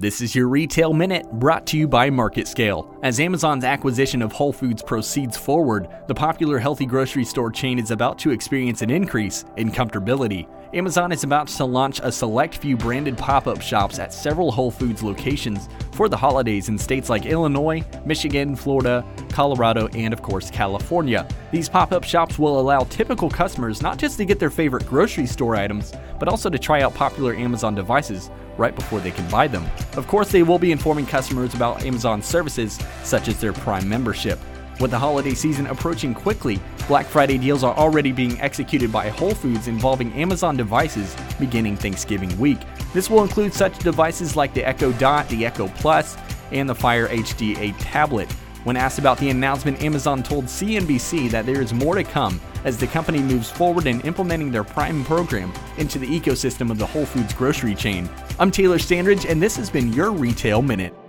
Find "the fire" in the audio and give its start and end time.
46.68-47.06